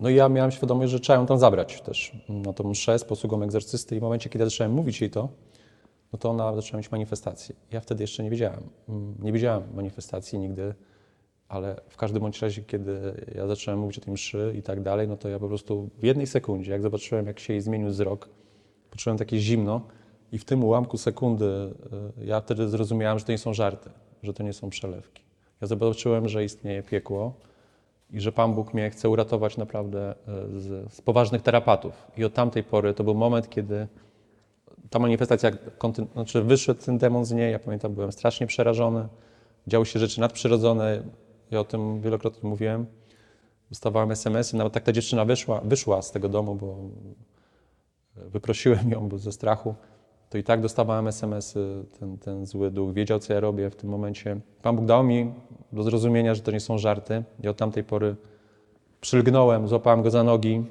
[0.00, 3.04] No i ja miałem świadomość, że trzeba ją tam zabrać też na tą mszę z
[3.04, 5.28] posługą egzorcysty i w momencie, kiedy zacząłem mówić jej to,
[6.12, 7.54] no to ona zaczęła mieć manifestację.
[7.72, 8.62] Ja wtedy jeszcze nie wiedziałem.
[8.88, 10.74] Mm, Nie widziałem manifestacji nigdy,
[11.50, 15.08] ale w każdym bądź razie, kiedy ja zacząłem mówić o tej mszy i tak dalej,
[15.08, 18.28] no to ja po prostu w jednej sekundzie, jak zobaczyłem, jak się jej zmienił wzrok,
[18.90, 19.80] poczułem takie zimno
[20.32, 21.44] i w tym ułamku sekundy
[22.18, 23.90] y, ja wtedy zrozumiałem, że to nie są żarty,
[24.22, 25.22] że to nie są przelewki.
[25.60, 27.34] Ja zobaczyłem, że istnieje piekło,
[28.12, 32.06] i że Pan Bóg mnie chce uratować naprawdę e, z, z poważnych tarapatów.
[32.16, 33.86] I od tamtej pory to był moment, kiedy
[34.90, 35.50] ta manifestacja,
[36.12, 39.08] znaczy wyszedł ten demon z niej, ja pamiętam, byłem strasznie przerażony,
[39.66, 41.02] działy się rzeczy nadprzyrodzone,
[41.50, 42.86] ja o tym wielokrotnie mówiłem,
[43.68, 46.76] dostawałem SMS-y, nawet tak ta dziewczyna wyszła, wyszła z tego domu, bo
[48.16, 49.74] wyprosiłem ją ze strachu,
[50.30, 53.90] to i tak dostawałem SMS-y, ten, ten zły duch wiedział, co ja robię w tym
[53.90, 54.40] momencie.
[54.62, 55.32] Pan Bóg dał mi
[55.72, 58.16] do zrozumienia, że to nie są żarty i od tamtej pory
[59.00, 60.64] przylgnąłem, złapałem go za nogi,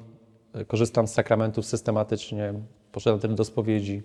[0.60, 2.54] y, korzystam z sakramentów systematycznie,
[2.92, 4.02] poszedłem też do spowiedzi.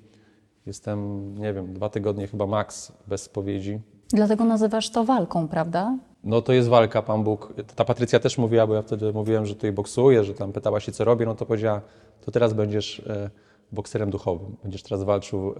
[0.65, 3.79] Jestem, nie wiem, dwa tygodnie chyba maks bez spowiedzi.
[4.09, 5.97] Dlatego nazywasz to walką, prawda?
[6.25, 7.53] No to jest walka, Pan Bóg.
[7.75, 10.91] Ta Patrycja też mówiła, bo ja wtedy mówiłem, że tutaj boksuję, że tam pytała się,
[10.91, 11.81] co robię, no to powiedziała,
[12.25, 13.29] to teraz będziesz e,
[13.71, 15.53] bokserem duchowym, będziesz teraz walczył e,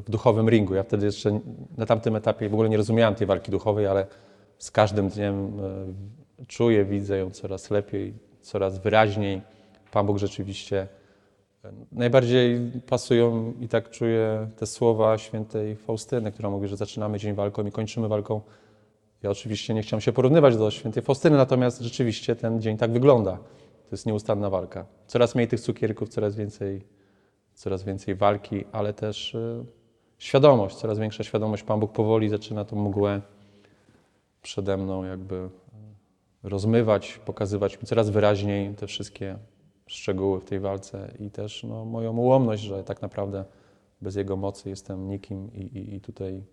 [0.00, 0.74] w duchowym ringu.
[0.74, 1.40] Ja wtedy jeszcze
[1.76, 4.06] na tamtym etapie w ogóle nie rozumiałem tej walki duchowej, ale
[4.58, 5.60] z każdym dniem
[6.40, 9.42] e, czuję, widzę ją coraz lepiej, coraz wyraźniej.
[9.92, 10.88] Pan Bóg rzeczywiście
[11.92, 17.66] Najbardziej pasują i tak czuję te słowa świętej Faustyny, która mówi, że zaczynamy dzień walką
[17.66, 18.40] i kończymy walką
[19.22, 23.36] ja oczywiście nie chciałem się porównywać do świętej Faustyny, natomiast rzeczywiście ten dzień tak wygląda.
[23.86, 24.86] To jest nieustanna walka.
[25.06, 26.84] Coraz mniej tych cukierków, coraz więcej,
[27.54, 29.64] coraz więcej walki, ale też y,
[30.18, 31.62] świadomość, coraz większa świadomość.
[31.62, 33.20] Pan Bóg powoli zaczyna tą mgłę
[34.42, 35.48] przede mną jakby y,
[36.42, 39.38] rozmywać, pokazywać mi coraz wyraźniej te wszystkie
[39.86, 43.44] szczegóły w tej walce i też no, moją ułomność, że tak naprawdę
[44.02, 46.44] bez Jego mocy jestem nikim i, i, i tutaj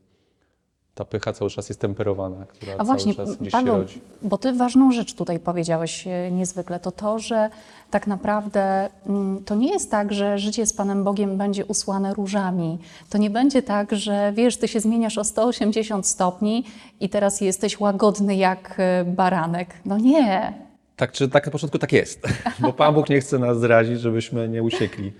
[0.96, 4.02] ta pycha cały czas jest temperowana, która A właśnie, cały czas gdzieś Paweł, się rodzi.
[4.22, 7.50] bo ty ważną rzecz tutaj powiedziałeś e, niezwykle, to to, że
[7.92, 12.80] tak naprawdę mm, to nie jest tak, że życie z Panem Bogiem będzie usłane różami.
[13.10, 16.64] To nie będzie tak, że wiesz, ty się zmieniasz o 180 stopni
[17.00, 19.70] i teraz jesteś łagodny jak e, baranek.
[19.86, 20.54] No nie.
[20.96, 22.28] Tak, czy tak na początku tak jest,
[22.60, 25.12] bo Pan Bóg nie chce nas zrazić, żebyśmy nie uciekli,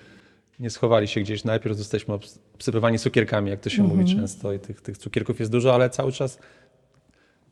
[0.64, 1.44] nie schowali się gdzieś.
[1.44, 2.14] Najpierw jesteśmy
[2.54, 6.12] obsypywani cukierkami, jak to się mówi często i tych, tych cukierków jest dużo, ale cały
[6.12, 6.40] czas,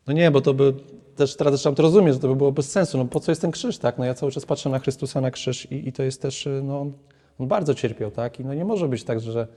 [0.08, 0.74] no nie, bo to by,
[1.16, 3.42] też teraz zaczynam to rozumieć, że to by było bez sensu, no po co jest
[3.42, 3.98] ten krzyż, tak?
[3.98, 6.82] No ja cały czas patrzę na Chrystusa, na krzyż i, i to jest też, no
[6.82, 6.92] on,
[7.40, 8.40] on bardzo cierpiał, tak?
[8.40, 9.48] I no nie może być tak, że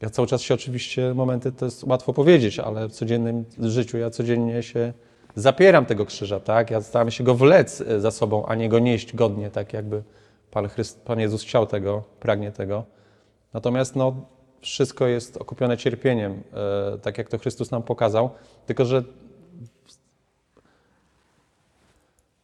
[0.00, 4.10] ja cały czas się oczywiście, momenty to jest łatwo powiedzieć, ale w codziennym życiu ja
[4.10, 4.92] codziennie się
[5.34, 6.70] zapieram tego krzyża, tak?
[6.70, 10.02] Ja staram się go wlec e, za sobą, a nie go nieść godnie, tak jakby
[10.52, 12.84] Pan, Chryst, Pan Jezus chciał tego, pragnie tego.
[13.54, 14.14] Natomiast no,
[14.60, 16.42] wszystko jest okupione cierpieniem,
[16.94, 18.30] e, tak jak to Chrystus nam pokazał,
[18.66, 19.02] tylko że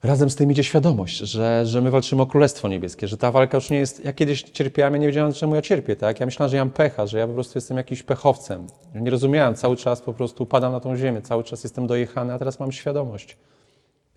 [0.02, 3.56] razem z tym idzie świadomość, że, że my walczymy o Królestwo Niebieskie, że ta walka
[3.56, 4.04] już nie jest...
[4.04, 6.20] Ja kiedyś cierpiałem, ja nie wiedziałem, czemu ja cierpię, tak?
[6.20, 8.66] Ja myślałem, że ja mam pecha, że ja po prostu jestem jakimś pechowcem.
[8.94, 12.38] Nie rozumiałem, cały czas po prostu upadam na tą ziemię, cały czas jestem dojechany, a
[12.38, 13.36] teraz mam świadomość.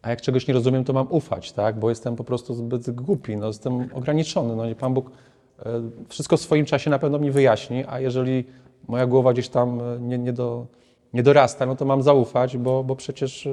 [0.02, 1.80] A jak czegoś nie rozumiem, to mam ufać, tak?
[1.80, 4.56] Bo jestem po prostu zbyt głupi, no, jestem ograniczony.
[4.56, 5.12] No, Pan Bóg
[5.60, 8.44] e, wszystko w swoim czasie na pewno mi wyjaśni, a jeżeli
[8.88, 10.66] moja głowa gdzieś tam e, nie, nie, do,
[11.14, 13.52] nie dorasta, no to mam zaufać, bo, bo przecież e,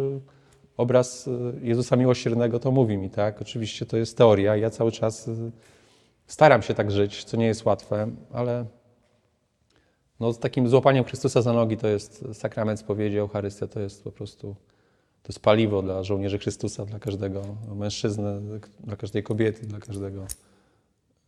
[0.76, 1.28] obraz
[1.60, 3.42] Jezusa Miłosiernego to mówi mi, tak?
[3.42, 5.30] Oczywiście to jest teoria ja cały czas
[6.26, 8.64] staram się tak żyć, co nie jest łatwe, ale
[10.20, 14.12] no, z takim złapaniem Chrystusa za nogi to jest sakrament spowiedzi, Eucharystia to jest po
[14.12, 14.56] prostu
[15.22, 17.42] to jest paliwo dla żołnierzy Chrystusa, dla każdego
[17.74, 18.40] mężczyzny,
[18.80, 20.26] dla każdej kobiety, dla każdego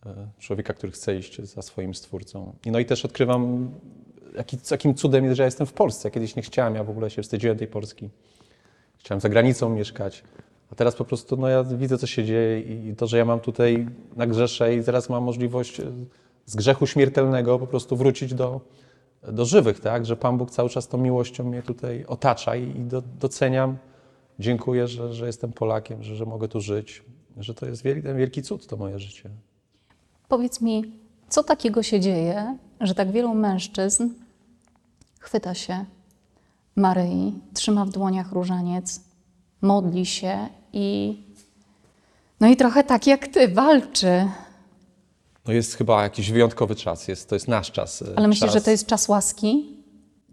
[0.07, 2.55] e, człowieka, który chce iść za swoim Stwórcą.
[2.67, 3.71] No i też odkrywam,
[4.37, 6.09] jaki, jakim cudem jest, że ja jestem w Polsce.
[6.09, 8.11] Ja kiedyś nie chciałem, ja w ogóle się wstydziłem tej Polski.
[8.99, 10.23] Chciałem za granicą mieszkać.
[10.73, 13.41] A teraz po prostu no ja widzę, co się dzieje i to, że ja mam
[13.41, 15.85] tutaj na grzesze i zaraz mam możliwość e,
[16.47, 18.61] z grzechu śmiertelnego po prostu wrócić do,
[19.23, 20.07] do żywych, tak?
[20.07, 23.77] Że Pan Bóg cały czas tą miłością mnie tutaj otacza i, i do, doceniam.
[24.39, 27.03] Dziękuję, że, że jestem Polakiem, że, że mogę tu żyć,
[27.37, 29.31] że to jest wielki, wielki cud, to moje życie.
[30.29, 34.09] Powiedz mi, co takiego się dzieje, że tak wielu mężczyzn
[35.21, 35.85] chwyta się
[36.77, 39.01] Maryi, trzyma w dłoniach różaniec,
[39.63, 41.17] modli się i
[42.41, 44.29] no i trochę tak jak ty walczy.
[45.47, 48.03] No jest chyba jakiś wyjątkowy czas, jest, to jest nasz czas.
[48.03, 49.77] e, Ale myślisz, czas, że to jest czas łaski?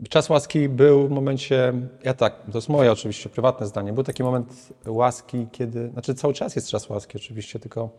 [0.10, 4.24] Czas łaski był w momencie, ja tak, to jest moje oczywiście prywatne zdanie, był taki
[4.24, 7.90] moment łaski, kiedy, znaczy cały czas jest czas łaski oczywiście, tylko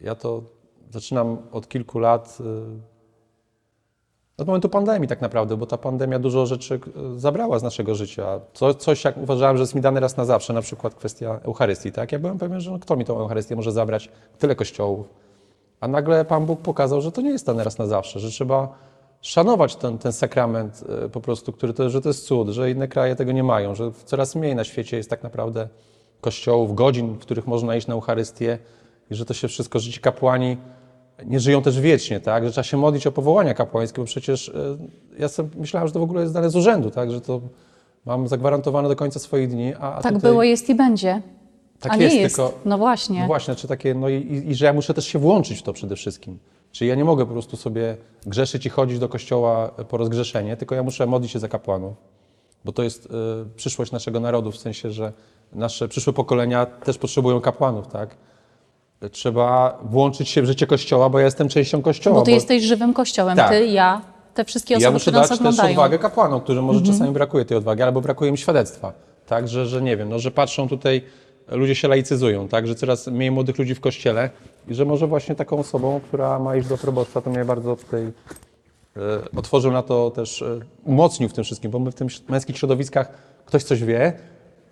[0.00, 0.42] ja to
[0.90, 2.44] zaczynam od kilku lat, y,
[4.38, 6.80] od momentu pandemii tak naprawdę, bo ta pandemia dużo rzeczy
[7.16, 8.40] zabrała z naszego życia.
[8.54, 11.92] Co, coś jak uważałem, że jest mi dane raz na zawsze, na przykład kwestia Eucharystii,
[11.92, 12.12] tak?
[12.12, 15.23] Ja byłem pewien, że no, kto mi tą Eucharystię może zabrać, tyle kościołów.
[15.80, 18.68] A nagle Pan Bóg pokazał, że to nie jest dane raz na zawsze, że trzeba
[19.20, 22.88] szanować ten, ten sakrament y, po prostu, który to, że to jest cud, że inne
[22.88, 25.68] kraje tego nie mają, że coraz mniej na świecie jest tak naprawdę
[26.20, 28.58] kościołów, godzin, w których można iść na Eucharystię
[29.10, 30.56] i że to się wszystko, że ci kapłani
[31.26, 32.44] nie żyją też wiecznie, tak?
[32.44, 34.78] Że trzeba się modlić o powołania kapłańskie, bo przecież y,
[35.18, 37.10] ja sobie myślałem, że to w ogóle jest dane z urzędu, tak?
[37.10, 37.40] Że to
[38.06, 40.30] mam zagwarantowane do końca swoich dni, a, a Tak tutaj...
[40.30, 41.22] było, jest i będzie.
[41.88, 42.36] Tak A jest, nie jest.
[42.36, 43.20] tylko- No właśnie.
[43.20, 45.72] No właśnie, czy takie, no i, i, że ja muszę też się włączyć w to
[45.72, 46.38] przede wszystkim.
[46.72, 50.74] Czyli ja nie mogę po prostu sobie grzeszyć i chodzić do kościoła po rozgrzeszenie, tylko
[50.74, 51.94] ja muszę modlić się za kapłanów,
[52.64, 53.08] bo to jest y,
[53.56, 55.12] przyszłość naszego narodu, w sensie, że
[55.52, 58.16] nasze przyszłe pokolenia też potrzebują kapłanów, tak?
[59.10, 62.16] Trzeba włączyć się w życie kościoła, bo ja jestem częścią kościoła.
[62.16, 63.50] Bo ty jesteś żywym kościołem, Tak.
[63.50, 64.00] ty, ja,
[64.34, 65.70] te wszystkie osoby, ja muszę które nas dać też oglądają.
[65.70, 68.92] odwagę kapłanom, którym może czasami brakuje tej odwagi, albo brakuje im świadectwa.
[69.26, 71.02] Tak, że, że nie wiem, no, że patrzą tutaj,
[71.48, 74.30] ludzie się laicyzują, tak, że coraz mniej młodych ludzi w kościele
[74.68, 78.02] i że może właśnie taką osobą, która ma iść do probostwa, to mnie bardzo tutaj
[78.02, 78.10] e,
[79.36, 83.12] otworzył na to też, e, umocnił w tym wszystkim, bo my w tym męskich środowiskach
[83.46, 84.12] ktoś coś wie,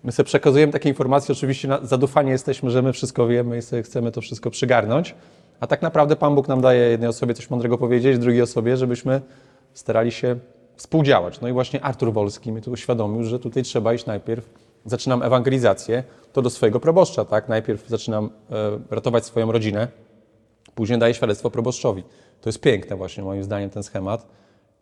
[0.03, 4.11] my sobie przekazujemy takie informacje, oczywiście na, zadufani jesteśmy, że my wszystko wiemy i chcemy
[4.11, 5.15] to wszystko przygarnąć,
[5.59, 9.21] a tak naprawdę Pan Bóg nam daje jednej osobie coś mądrego powiedzieć, drugiej osobie, żebyśmy
[9.73, 10.35] starali się
[10.75, 11.41] współdziałać.
[11.41, 14.49] No i właśnie Artur Wolski mi tu uświadomił, że tutaj trzeba iść najpierw,
[14.85, 17.49] zaczynam ewangelizację, to do swojego proboszcza, tak?
[17.49, 19.87] Najpierw zaczynam e, ratować swoją rodzinę,
[20.75, 22.03] później daję świadectwo proboszczowi.
[22.41, 24.27] To jest piękne właśnie moim zdaniem ten schemat.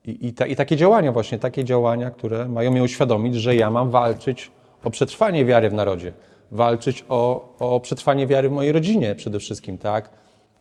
[0.06, 3.72] I, i, ta, I takie działania właśnie, takie działania, które mają mnie uświadomić, że ja
[3.72, 4.52] mam walczyć
[4.84, 6.14] o przetrwanie wiary w narodzie,
[6.52, 10.10] walczyć o, o przetrwanie wiary w mojej rodzinie przede wszystkim, tak?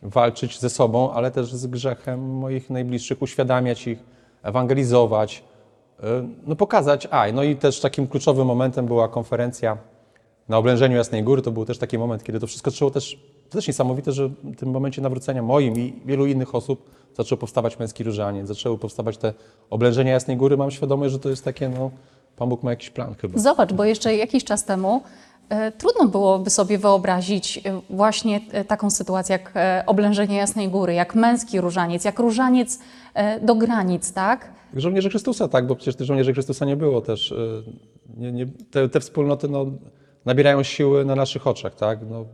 [0.03, 3.98] Walczyć ze sobą, ale też z grzechem moich najbliższych, uświadamiać ich,
[4.42, 5.44] ewangelizować,
[6.47, 9.77] no pokazać, a, no i też takim kluczowym momentem była konferencja
[10.49, 13.59] na oblężeniu Jasnej Góry, to był też taki moment, kiedy to wszystko zaczęło też, to
[13.59, 18.05] też niesamowite, że w tym momencie nawrócenia moim i wielu innych osób zaczął powstawać męski
[18.05, 19.35] różaniec, zaczęły powstawać te
[19.71, 20.57] oblężenia Jasnej Góry.
[20.57, 21.91] Mam świadomość, że to jest takie, no,
[22.37, 23.39] Pan Bóg ma jakiś plan chyba.
[23.39, 25.03] Zobacz, bo jeszcze jakiś czas temu
[25.49, 29.53] e, trudno byłoby sobie wyobrazić e, właśnie taką sytuację jak
[29.87, 32.79] oblężenie Jasnej Góry, jak męski różaniec, jak różaniec
[33.43, 34.60] do granic, tak?
[34.76, 37.33] Żołnierze Chrystusa, tak, bo przecież tych żołnierzy Chrystusa nie było też.
[37.33, 37.62] y,
[38.16, 39.66] Nie, nie, te, te wspólnoty no,
[40.24, 41.98] nabierają siły na naszych oczach, tak.
[42.11, 42.24] No,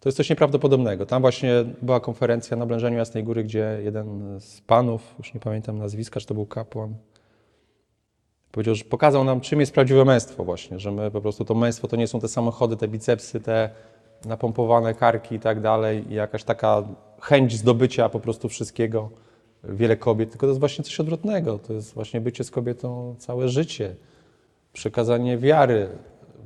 [0.00, 1.06] to jest coś nieprawdopodobnego.
[1.06, 5.78] Tam właśnie była konferencja na oblężeniu Jasnej Góry, gdzie jeden z panów, już nie pamiętam
[5.78, 6.94] nazwiska, czy to był kapłan,
[8.52, 11.88] powiedział, że pokazał nam, czym jest prawdziwe męstwo właśnie, że my po prostu to męstwo
[11.88, 13.70] to nie są te samochody, te bicepsy, te
[14.24, 16.82] napompowane karki i tak dalej i jakaś taka
[17.20, 19.10] chęć zdobycia po prostu wszystkiego,
[19.64, 23.48] wiele kobiet, tylko to jest właśnie coś odwrotnego, to jest właśnie bycie z kobietą całe
[23.48, 23.96] życie,
[24.72, 25.88] przekazanie wiary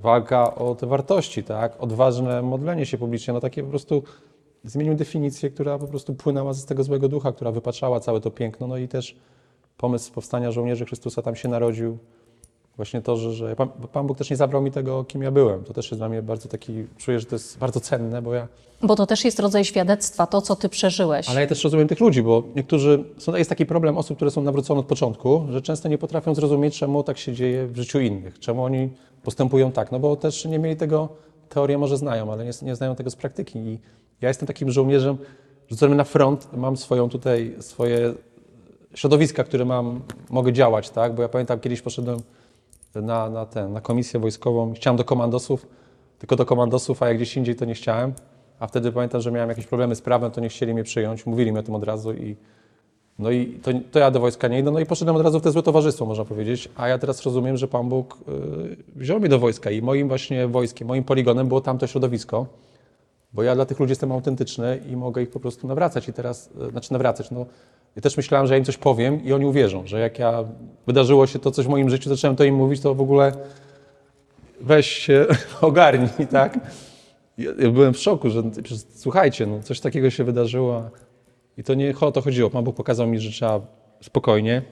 [0.03, 1.81] walka o te wartości, tak?
[1.81, 4.03] Odważne modlenie się publicznie, no takie po prostu
[4.65, 8.67] zmienił definicję, która po prostu płynęła z tego złego ducha, która wypaczała całe to piękno,
[8.67, 9.17] no i też
[9.77, 11.99] pomysł powstania żołnierzy Chrystusa tam się narodził.
[12.77, 15.65] Właśnie to, że, że Pan, Pan Bóg też nie zabrał mi tego, kim ja byłem.
[15.65, 18.49] To też jest dla mnie bardzo taki, czuję, że to jest bardzo cenne, bo ja
[18.83, 21.29] Bo to też jest rodzaj świadectwa, to co ty przeżyłeś.
[21.29, 24.43] ale ja też rozumiem tych ludzi, bo niektórzy, są, jest taki problem osób, które są
[24.43, 28.39] nawrócone od początku, że często nie potrafią zrozumieć, czemu tak się dzieje w życiu innych,
[28.39, 28.91] czemu oni
[29.23, 31.09] postępują tak, no bo też nie mieli tego,
[31.49, 33.79] teorię może znają, ale nie, nie znają tego z praktyki i
[34.21, 35.17] ja jestem takim żołnierzem,
[35.71, 38.15] rzucony na front, mam swoją tutaj, swoje
[38.95, 42.19] środowiska, które mam, mogę działać, tak, bo ja pamiętam kiedyś poszedłem
[42.95, 45.67] na, na, ten, na komisję wojskową, chciałem do komandosów,
[46.19, 48.13] tylko do komandosów, a jak gdzieś indziej to nie chciałem.
[48.61, 51.53] A wtedy pamiętam, że miałem jakieś problemy z prawem, to nie chcieli mnie przyjąć, mówili
[51.53, 52.37] mi o tym od razu i
[53.19, 55.43] no i to, to ja do wojska nie idę, no i poszedłem od razu w
[55.43, 56.69] te złe towarzystwo, można powiedzieć.
[56.77, 60.49] A ja teraz rozumiem, że Pan Bóg y, wziął mnie do wojska i moim właśnie
[60.49, 62.47] wojskiem, moim poligonem było tamto środowisko,
[63.33, 66.51] bo ja dla tych ludzi jestem autentyczny i mogę ich po prostu nawracać i teraz,
[66.69, 67.47] y, znaczy nawracać, no.
[67.97, 70.45] Ja też myślałem, że ja im coś powiem i oni uwierzą, że jak ja,
[70.87, 73.33] wydarzyło się to coś w moim życiu, zacząłem to im mówić, to w ogóle
[74.61, 75.27] weź się
[75.61, 76.59] ogarnij, tak?
[77.39, 78.43] Ja, byłem w szoku, że
[78.95, 80.91] słuchajcie, no, coś takiego się wydarzyło
[81.59, 82.51] i to nie o to chodziło.
[82.51, 83.61] Pan Bóg pokazał mi, że trzeba
[84.01, 84.63] spokojnie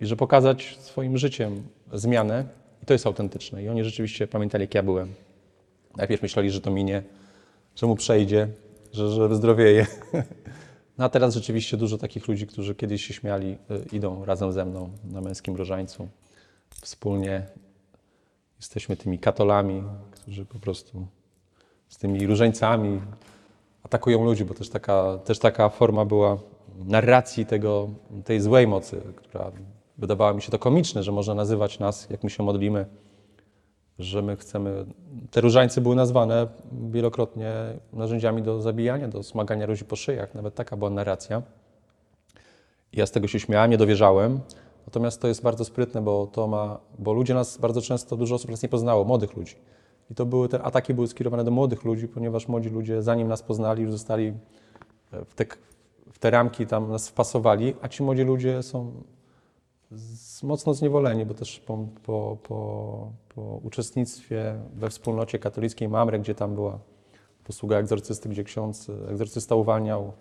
[0.00, 2.44] i że pokazać swoim życiem zmianę
[2.82, 3.62] i to jest autentyczne.
[3.62, 5.14] I oni rzeczywiście pamiętali, jak ja byłem.
[5.96, 7.02] Najpierw myśleli, że to minie,
[7.76, 8.48] że mu przejdzie,
[8.92, 9.86] że, że wyzdrowieje.
[10.98, 13.56] No a teraz rzeczywiście dużo takich ludzi, którzy kiedyś się śmiali,
[13.92, 16.08] y, idą razem ze mną na męskim różańcu.
[16.70, 17.46] Wspólnie
[18.56, 21.06] jesteśmy tymi katolami, którzy po prostu
[21.88, 23.00] z tymi różańcami
[23.82, 26.38] atakują ludzi, bo też taka, też taka forma była
[26.84, 27.88] narracji tego,
[28.24, 29.52] tej złej mocy, która
[29.98, 32.86] wydawała mi się to komiczne, że można nazywać nas, jak my się modlimy,
[33.98, 34.84] że my chcemy.
[35.30, 36.46] Te różańce były nazwane
[36.90, 37.52] wielokrotnie
[37.92, 40.34] narzędziami do zabijania, do smagania ludzi po szyjach.
[40.34, 41.42] Nawet taka była narracja.
[42.92, 44.40] Ja z tego się śmiałem, nie dowierzałem.
[44.86, 48.50] Natomiast to jest bardzo sprytne, bo to ma, bo ludzie nas bardzo często, dużo osób
[48.50, 49.54] nas nie poznało, młodych ludzi.
[50.10, 53.42] I to były, te ataki były skierowane do młodych ludzi, ponieważ młodzi ludzie, zanim nas
[53.42, 54.26] poznali, już zostali
[55.12, 55.44] e, w te,
[56.12, 58.92] w te ramki tam nas wpasowali, a ci młodzi ludzie są
[59.96, 66.34] z, mocno zniewoleni, bo też po, po, po, po uczestnictwie we wspólnocie katolickiej Mamre, gdzie
[66.34, 66.78] tam była
[67.44, 70.12] posługa egzorcysty, gdzie ksiądz egzorcysta uwalniał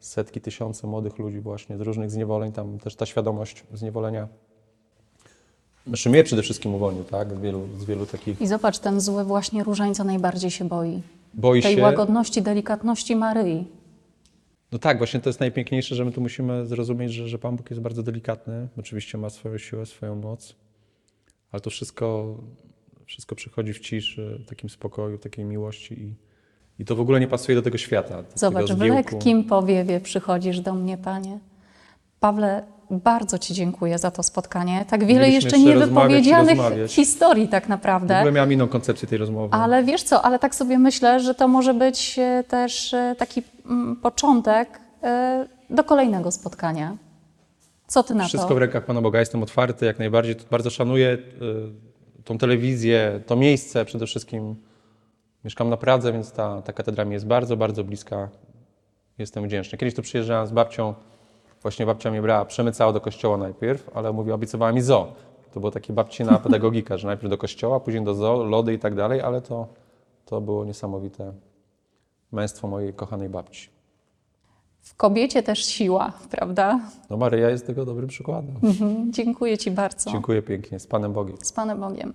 [0.00, 4.28] setki, tysiące młodych ludzi właśnie z różnych zniewoleń, tam też ta świadomość zniewolenia
[5.86, 7.34] znaczy mnie przede wszystkim uwolnił, tak?
[7.34, 8.40] Z wielu, z wielu takich...
[8.40, 11.02] I zobacz, ten zły właśnie różańca najbardziej się boi.
[11.34, 11.82] Boi Tej się...
[11.82, 13.64] łagodności, delikatności Maryi.
[14.72, 17.70] No tak, właśnie to jest najpiękniejsze, że my tu musimy zrozumieć, że, że Pan Bóg
[17.70, 18.68] jest bardzo delikatny.
[18.78, 20.56] Oczywiście ma swoją siłę, swoją moc,
[21.52, 22.36] ale to wszystko,
[23.06, 26.14] wszystko przychodzi w ciszy, w takim spokoju, w takiej miłości i,
[26.78, 28.22] i to w ogóle nie pasuje do tego świata.
[28.22, 31.38] do Zobacz, tego w lekkim powiewie przychodzisz do mnie, Panie.
[32.20, 34.84] Pawle, bardzo Ci dziękuję za to spotkanie.
[34.88, 36.92] Tak wiele Mieliśmy jeszcze niewypowiedzianych rozmawiać.
[36.92, 38.18] historii tak W naprawdę.
[38.18, 39.54] ogóle miałam inną koncepcję tej rozmowy.
[39.54, 43.42] Ale wiesz co, ale tak sobie myślę, że to może być e, też e, taki
[43.66, 46.96] mm, początek e, do kolejnego spotkania.
[47.86, 48.54] Co ty na Wszystko to?
[48.54, 50.36] w rękach Pana Boga, jestem otwarty jak najbardziej.
[50.50, 51.18] Bardzo szanuję
[52.24, 54.56] tą telewizję, to miejsce przede wszystkim.
[55.44, 58.28] Mieszkam na Pradze, więc ta, ta katedra mi jest bardzo, bardzo bliska.
[59.18, 59.78] Jestem wdzięczny.
[59.78, 60.94] Kiedyś tu przyjeżdżałem z babcią,
[61.62, 65.12] właśnie babcia mnie brała, przemycała do kościoła najpierw, ale mówiła, obiecywała mi zoo.
[65.52, 68.94] To była taka babcina pedagogika, że najpierw do kościoła, później do zoo, lody i tak
[68.94, 69.66] dalej, ale to,
[70.24, 71.32] to było niesamowite
[72.32, 73.68] męstwo mojej kochanej babci.
[74.80, 76.80] W kobiecie też siła, prawda?
[77.10, 78.54] No Maryja jest tego dobrym przykładem.
[78.62, 79.12] Mhm.
[79.12, 80.10] Dziękuję Ci bardzo.
[80.10, 81.36] Dziękuję pięknie, z Panem Bogiem.
[81.42, 82.14] Z Panem Bogiem.